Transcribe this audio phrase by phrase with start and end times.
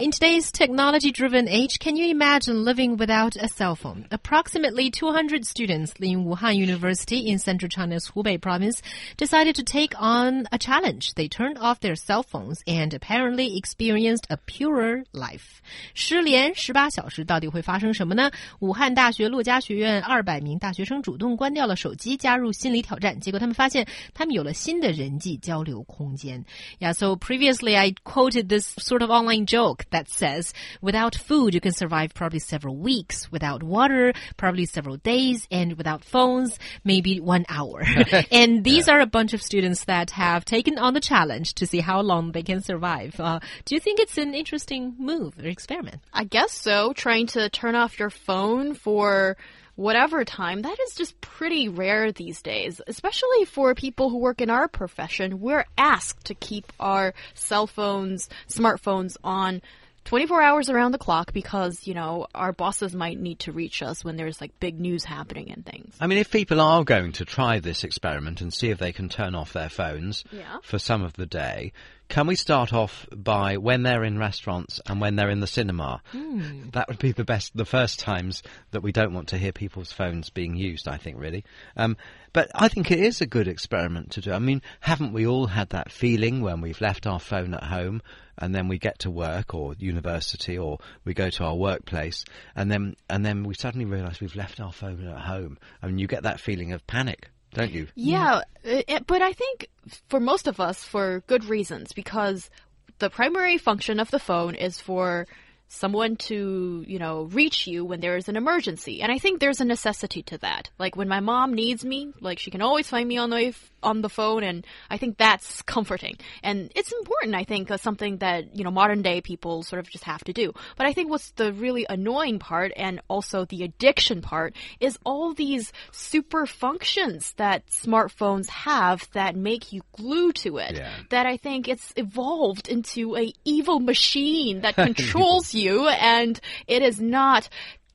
[0.00, 4.06] In today's technology driven age, can you imagine living without a cell phone?
[4.10, 8.80] Approximately 200 students in Wuhan University in central China's Hubei province
[9.18, 11.12] decided to take on a challenge.
[11.16, 15.60] They turned off their cell phones and apparently experienced a purer life.
[15.92, 18.30] 失联18小时到底会发生什么呢？
[18.60, 23.20] 武汉大学珞珈学院200名大学生主动关掉了手机，加入心理挑战。
[23.20, 26.42] 结果他们发现，他们有了新的人际交流空间。
[26.78, 31.72] Yeah, so previously I quoted this sort of online joke that says without food you can
[31.72, 37.84] survive probably several weeks, without water probably several days, and without phones maybe one hour.
[38.30, 38.94] and these yeah.
[38.94, 42.32] are a bunch of students that have taken on the challenge to see how long
[42.32, 43.18] they can survive.
[43.18, 46.00] Uh, do you think it's an interesting move or experiment?
[46.12, 46.92] I guess so.
[46.92, 49.36] Trying to turn off your phone for
[49.76, 54.50] whatever time, that is just pretty rare these days, especially for people who work in
[54.50, 55.40] our profession.
[55.40, 59.62] We're asked to keep our cell phones, smartphones on
[60.04, 64.04] 24 hours around the clock because, you know, our bosses might need to reach us
[64.04, 65.94] when there's like big news happening and things.
[66.00, 69.08] I mean, if people are going to try this experiment and see if they can
[69.08, 70.58] turn off their phones yeah.
[70.62, 71.72] for some of the day,
[72.10, 76.02] can we start off by when they're in restaurants and when they're in the cinema?
[76.12, 76.72] Mm.
[76.72, 78.42] That would be the best, the first times
[78.72, 81.44] that we don't want to hear people's phones being used, I think, really.
[81.76, 81.96] Um,
[82.32, 84.32] but I think it is a good experiment to do.
[84.32, 88.02] I mean, haven't we all had that feeling when we've left our phone at home
[88.36, 92.24] and then we get to work or university or we go to our workplace
[92.56, 95.92] and then, and then we suddenly realize we've left our phone at home I and
[95.92, 97.88] mean, you get that feeling of panic don't you?
[97.94, 99.68] Yeah, it, but I think
[100.08, 102.50] for most of us, for good reasons, because
[102.98, 105.26] the primary function of the phone is for
[105.72, 109.02] someone to, you know, reach you when there is an emergency.
[109.02, 110.68] And I think there's a necessity to that.
[110.78, 114.02] Like when my mom needs me, like she can always find me on the on
[114.02, 116.16] the phone and I think that's comforting.
[116.42, 119.88] And it's important, I think, uh, something that, you know, modern day people sort of
[119.88, 120.52] just have to do.
[120.76, 125.32] But I think what's the really annoying part and also the addiction part is all
[125.32, 130.76] these super functions that smartphones have that make you glue to it.
[130.76, 130.92] Yeah.
[131.10, 136.82] That I think it's evolved into a evil machine that controls you you, and it
[136.82, 137.48] is not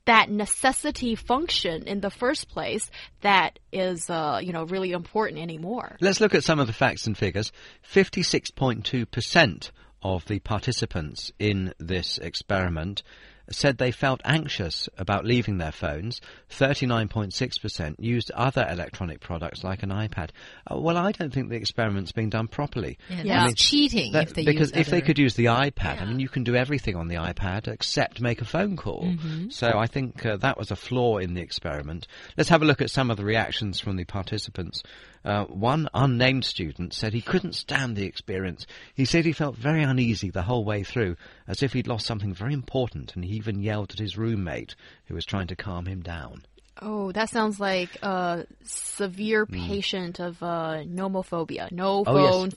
[0.06, 2.90] that necessity function in the first place
[3.20, 5.96] that is, uh, you know, really important anymore.
[6.00, 7.52] Let's look at some of the facts and figures.
[7.92, 9.70] 56.2%
[10.02, 13.02] of the participants in this experiment
[13.50, 16.20] said they felt anxious about leaving their phones.
[16.50, 20.30] 39.6% used other electronic products like an iPad.
[20.70, 22.98] Uh, well, I don't think the experiment's being done properly.
[23.08, 26.02] Yeah, I mean, cheating that, if they because if they could use the iPad, yeah.
[26.02, 29.04] I mean, you can do everything on the iPad except make a phone call.
[29.04, 29.52] Mm -hmm.
[29.52, 32.06] So I think uh, that was a flaw in the experiment.
[32.36, 34.82] Let's have a look at some of the reactions from the participants.
[35.26, 38.64] Uh, one unnamed student said he couldn't stand the experience.
[38.94, 41.16] He said he felt very uneasy the whole way through,
[41.48, 44.74] as if he'd lost something very important, and he even yelled at his roommate,
[45.06, 46.44] who was trying to calm him down.
[46.80, 49.66] Oh, that sounds like a severe mm.
[49.66, 51.70] patient of uh, nomophobia.
[51.72, 52.52] No oh, phone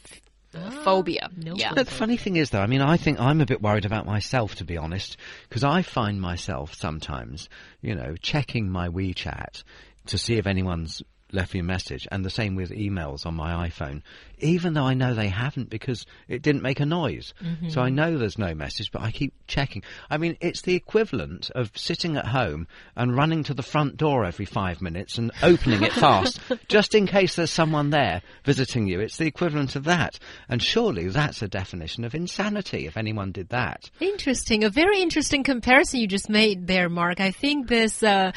[0.54, 0.74] yes.
[0.84, 1.30] phobia.
[1.38, 1.74] No yeah.
[1.74, 4.56] The funny thing is, though, I mean, I think I'm a bit worried about myself,
[4.56, 5.18] to be honest,
[5.48, 7.48] because I find myself sometimes,
[7.82, 9.64] you know, checking my WeChat
[10.08, 11.02] to see if anyone's
[11.32, 14.02] left me a message, and the same with emails on my iPhone,
[14.40, 17.34] even though I know they haven't because it didn't make a noise.
[17.44, 17.70] Mm-hmm.
[17.70, 19.84] So I know there's no message, but I keep checking.
[20.10, 24.26] I mean, it's the equivalent of sitting at home and running to the front door
[24.26, 29.00] every five minutes and opening it fast, just in case there's someone there visiting you.
[29.00, 30.20] It's the equivalent of that.
[30.48, 33.90] And surely that's a definition of insanity if anyone did that.
[34.00, 34.64] Interesting.
[34.64, 37.20] A very interesting comparison you just made there, Mark.
[37.20, 38.32] I think this, uh,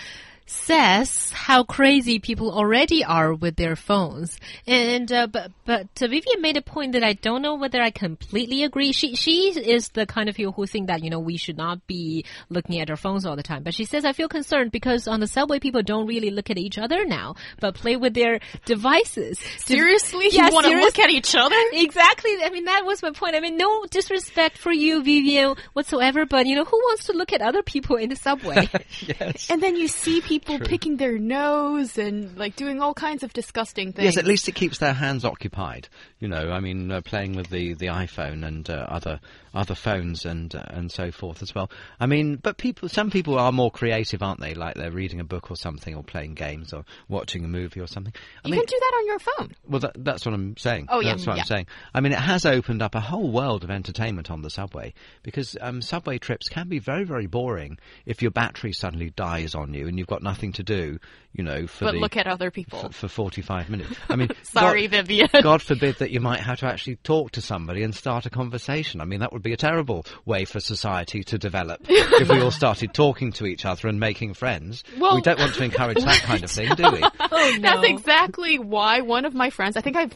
[0.52, 4.38] says how crazy people already are with their phones.
[4.66, 7.90] And uh, but but uh, Vivian made a point that I don't know whether I
[7.90, 8.92] completely agree.
[8.92, 11.86] She she is the kind of people who think that you know we should not
[11.86, 13.62] be looking at our phones all the time.
[13.62, 16.58] But she says I feel concerned because on the subway people don't really look at
[16.58, 19.38] each other now, but play with their devices.
[19.58, 21.56] Seriously, yeah, you want to look at each other?
[21.72, 22.32] Exactly.
[22.44, 23.34] I mean that was my point.
[23.34, 26.26] I mean no disrespect for you, Vivian, whatsoever.
[26.26, 28.68] But you know who wants to look at other people in the subway?
[29.00, 29.48] yes.
[29.50, 33.32] And then you see people people picking their nose and like doing all kinds of
[33.32, 34.04] disgusting things.
[34.04, 35.88] Yes, at least it keeps their hands occupied.
[36.18, 39.20] You know, I mean, uh, playing with the, the iPhone and uh, other
[39.54, 41.70] other phones and uh, and so forth as well.
[42.00, 44.54] I mean, but people, some people are more creative, aren't they?
[44.54, 47.86] Like they're reading a book or something, or playing games, or watching a movie or
[47.86, 48.12] something.
[48.44, 49.56] I you mean, can do that on your phone.
[49.68, 50.86] well, that, that's what I'm saying.
[50.88, 51.42] Oh, yeah, that's what yeah.
[51.42, 51.66] I'm saying.
[51.94, 55.56] I mean, it has opened up a whole world of entertainment on the subway because
[55.60, 59.86] um, subway trips can be very, very boring if your battery suddenly dies on you
[59.86, 60.98] and you've got nothing to do.
[61.32, 62.78] You know, for But the look at other people.
[62.78, 63.94] for, for 45 minutes.
[64.10, 65.28] I mean, Sorry, God, Vivian.
[65.42, 69.00] God forbid that you might have to actually talk to somebody and start a conversation.
[69.00, 72.50] I mean, that would be a terrible way for society to develop if we all
[72.50, 74.84] started talking to each other and making friends.
[74.98, 77.00] Well- we don't want to encourage that kind of thing, do we?
[77.02, 77.80] Oh, no.
[77.80, 80.12] That's exactly why one of my friends, I think I've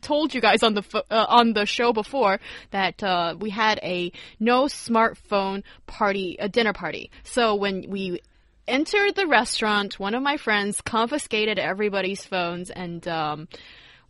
[0.00, 2.40] told you guys on the uh, on the show before
[2.70, 7.10] that uh, we had a no smartphone party, a dinner party.
[7.22, 8.20] So when we
[8.66, 13.48] entered the restaurant, one of my friends confiscated everybody's phones and um,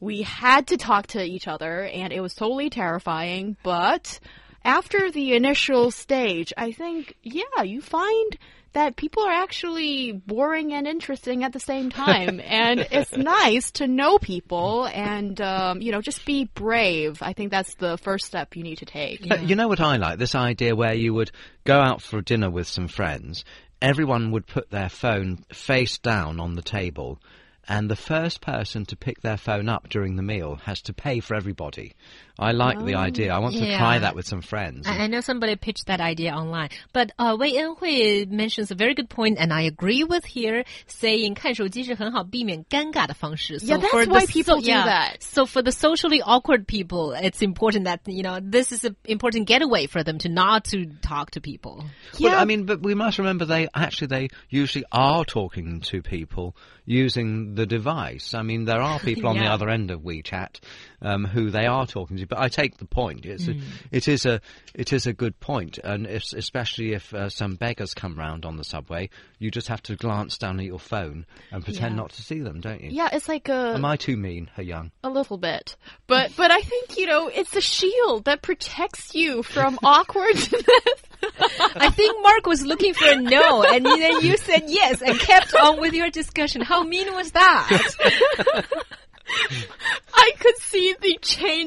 [0.00, 4.20] we had to talk to each other and it was totally terrifying, but
[4.64, 8.38] after the initial stage, I think yeah, you find
[8.72, 12.40] that people are actually boring and interesting at the same time.
[12.44, 17.22] and it's nice to know people and, um, you know, just be brave.
[17.22, 19.28] I think that's the first step you need to take.
[19.28, 20.18] But you know what I like?
[20.18, 21.32] This idea where you would
[21.64, 23.44] go out for dinner with some friends,
[23.82, 27.18] everyone would put their phone face down on the table,
[27.67, 31.19] and the first person to pick their phone up during the meal has to pay
[31.19, 31.93] for everybody.
[32.37, 33.33] I like the idea.
[33.33, 33.99] I want to try Yeah.
[34.01, 34.85] that with some friends.
[34.85, 38.93] I, I know somebody pitched that idea online, but uh, Wei Enhui mentions a very
[38.93, 43.57] good point, and I agree with here, saying 看手机是很好避免尴尬的方式.
[43.59, 45.23] So Yeah, that's for why the people so, do yeah, that.
[45.23, 49.47] So for the socially awkward people, it's important that you know this is an important
[49.47, 51.85] getaway for them to not to talk to people.
[52.19, 52.41] Well, Yeah.
[52.41, 56.53] I mean, but we must remember they actually they usually are talking to people
[56.85, 58.34] using the device.
[58.34, 60.60] I mean, there are people on the other end of WeChat
[61.02, 62.26] um, who they are talking to.
[62.26, 63.24] But I take the point.
[63.26, 63.52] It's Hmm.
[63.52, 63.62] a,
[63.96, 64.40] it is a
[64.74, 68.56] it is a good point, and if, especially if uh, some beggars come round on
[68.56, 72.02] the subway, you just have to glance down at your phone and pretend Yeah.
[72.02, 72.90] not to see them, don't you?
[72.90, 74.90] Yeah, it's like a Am I too mean, He Yang?
[75.02, 75.76] a little bit,
[76.06, 80.52] but but I think you know it's a shield that protects you from awkwardness.
[81.74, 85.54] I think Mark was looking for a no, and then you said yes and kept
[85.54, 86.62] on with your discussion.
[86.62, 88.64] How mean was that?
[90.14, 91.18] I could see the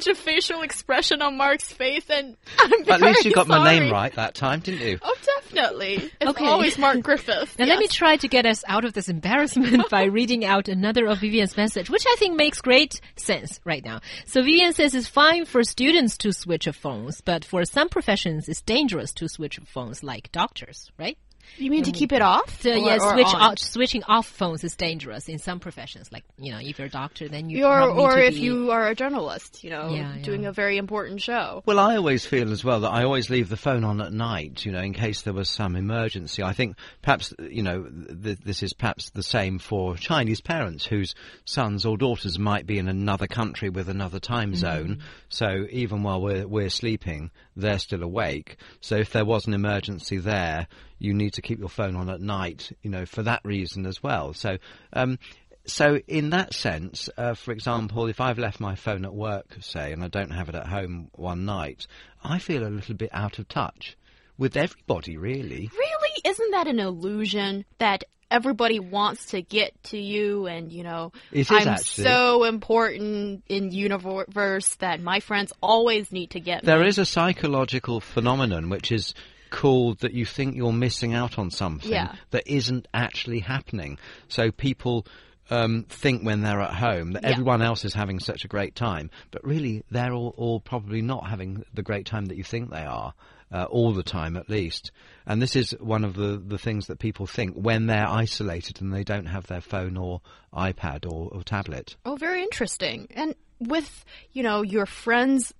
[0.04, 3.92] change of facial expression on Mark's face, and I'm At least you got my name
[3.92, 5.00] right that time, didn't you?
[5.02, 6.12] Oh, definitely.
[6.20, 6.46] It's Okay.
[6.48, 7.58] always Mark Griffith.
[7.60, 11.08] Now let me try to get us out of this embarrassment by reading out another
[11.08, 14.02] of Vivian's message, which I think makes great sense right now.
[14.26, 18.48] So Vivian says it's fine for students to switch of phones, but for some professions
[18.50, 21.18] it's dangerous to switch of phones, like doctors, right?
[21.58, 21.98] You mean to mm-hmm.
[21.98, 22.62] keep it off?
[22.62, 23.42] So Or- yeah, or switch on?
[23.42, 26.12] off, switching off phones is dangerous in some professions.
[26.12, 28.72] Like you know, if you're a doctor, then you or probably or if be- you
[28.72, 30.50] are a journalist, you know, Yeah, doing yeah.
[30.50, 31.64] a very important show.
[31.66, 34.66] Well, I always feel as well that I always leave the phone on at night,
[34.66, 36.44] you know, in case there was some emergency.
[36.44, 37.84] I think perhaps, you know,
[38.24, 41.14] th- this is perhaps the same for Chinese parents whose
[41.46, 44.60] sons or daughters might be in another country with another time mm-hmm.
[44.60, 45.00] zone.
[45.30, 48.58] So even while we're, we're sleeping, they're still awake.
[48.82, 50.68] So if there was an emergency there,
[51.00, 54.02] you need to keep your phone on at night, you know, for that reason as
[54.02, 54.34] well.
[54.34, 54.58] So,
[54.94, 55.20] um,
[55.66, 59.92] so in that sense, uh, for example, if I've left my phone at work, say,
[59.94, 61.88] and I don't have it at home one night,
[62.24, 63.96] I feel a little bit out of touch
[64.38, 65.70] with everybody, really.
[65.72, 68.04] Really, isn't that an illusion that
[68.34, 71.12] everybody wants to get to you and you know
[71.50, 72.04] I'm actually.
[72.04, 76.88] so important in universe that my friends always need to get There me.
[76.88, 79.14] is a psychological phenomenon which is
[79.54, 82.16] called that you think you're missing out on something Yeah.
[82.32, 83.98] that isn't actually happening.
[84.28, 85.06] So people
[85.50, 87.30] um, think when they're at home that Yeah.
[87.32, 91.28] everyone else is having such a great time, but really they're all, all probably not
[91.30, 93.14] having the great time that you think they are.
[93.52, 94.92] Uh, all the time, at least,
[95.28, 98.92] and this is one of the, the things that people think when they're isolated and
[98.92, 101.96] they don't have their phone or iPad or, or tablet.
[102.04, 103.06] Oh, very interesting.
[103.12, 105.54] And with, you know, your friends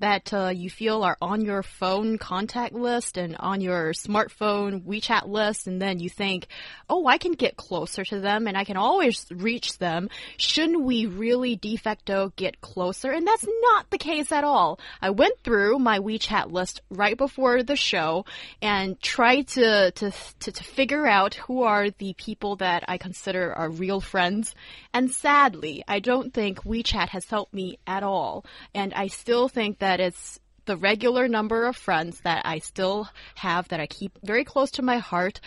[0.00, 5.26] that uh, you feel are on your phone contact list and on your smartphone WeChat
[5.26, 6.46] list, and then you think,
[6.88, 10.08] oh, I can get closer to them and I can always reach them.
[10.36, 13.10] Shouldn't we really de facto get closer?
[13.10, 14.78] And that's not the case at all.
[15.02, 18.24] I went through my WeChat list right before the show
[18.62, 23.52] and tried to, to, to, to figure out who are the people that I consider
[23.52, 24.54] are real friends.
[24.92, 28.44] And sadly, I don't think WeChat has helped me at all.
[28.74, 33.68] And I still think that it's the regular number of friends that I still have
[33.68, 35.40] that I keep very close to my heart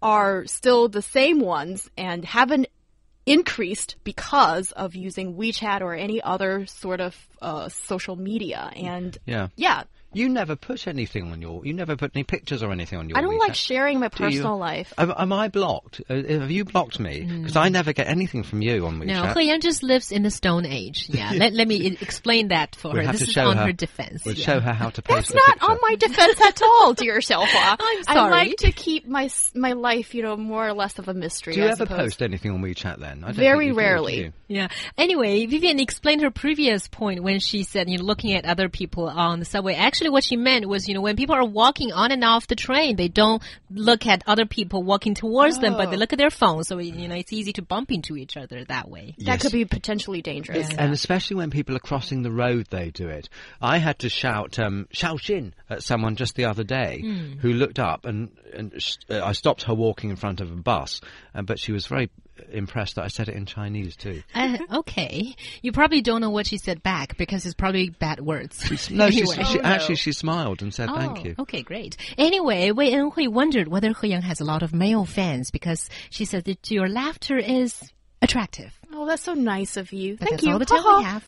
[0.00, 2.68] are still the same ones and haven't
[3.26, 8.70] increased because of using WeChat or any other sort of uh, social media.
[8.76, 9.48] And Yeah.
[9.56, 11.64] yeah, You never put anything on your.
[11.64, 13.18] You never put any pictures or anything on your.
[13.18, 13.38] I don't WeChat.
[13.40, 14.92] like sharing my personal life.
[14.98, 16.00] Am, am I blocked?
[16.08, 17.22] Uh, have you blocked me?
[17.22, 19.34] Because I never get anything from you on WeChat.
[19.34, 21.08] No, He just lives in the Stone Age.
[21.14, 23.02] Yeah, let, let me explain that for We'll her.
[23.04, 23.66] have This to is on her.
[23.66, 24.24] her defense.
[24.24, 24.44] We'll yeah.
[24.44, 25.70] show her how to post That's not picture.
[25.72, 27.76] on my defense at all, dear Xiaohua.
[27.80, 28.18] I'm sorry.
[28.18, 31.54] I like to keep my my life, you know, more or less of a mystery.
[31.54, 31.98] Do you I ever suppose.
[31.98, 33.22] post anything on WeChat then?
[33.22, 34.32] I don't Very think do, do rarely.
[34.48, 34.68] Yeah.
[34.98, 39.08] Anyway, Vivian explained her previous point when she said, you know, looking at other people
[39.08, 39.74] on the subway.
[39.74, 42.54] Actually, what she meant was, you know, when people are walking on and off the
[42.56, 45.98] train, they don't look at other people walking towards them, but they Oh.
[45.98, 46.64] look at their phone.
[46.64, 49.14] So, you know, it's easy to bump into each other that way.
[49.18, 50.68] That could be potentially dangerous.
[50.74, 53.28] And especially when people are crossing the road, they do it.
[53.60, 57.02] I had to shout um, "Xiaoxin" at someone just the other day
[57.40, 60.56] who looked up and, and sh- uh, I stopped her walking in front of a
[60.56, 61.00] bus,
[61.34, 62.10] uh, but she was very
[62.50, 64.22] impressed that I said it in Chinese too.
[64.34, 65.34] Uh, okay.
[65.62, 68.68] You probably don't know what she said back because it's probably bad words.
[68.90, 69.44] No, she, Anyway.
[69.44, 69.68] she Oh, no.
[69.68, 71.34] actually she smiled and said thank Oh, you.
[71.38, 71.96] Okay, great.
[72.18, 76.24] Anyway, Wei Enhui wondered whether He Yang has a lot of male fans because she
[76.24, 77.80] said that your laughter is
[78.20, 78.72] attractive.
[78.92, 80.16] Oh, that's so nice of you.
[80.16, 80.52] But Thank that's you.
[80.52, 81.22] all the time we have.